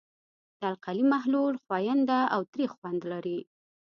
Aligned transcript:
د 0.59 0.61
القلي 0.71 1.03
محلول 1.13 1.53
ښوینده 1.65 2.19
او 2.35 2.41
تریخ 2.51 2.71
خوند 2.79 3.01
لري. 3.11 3.39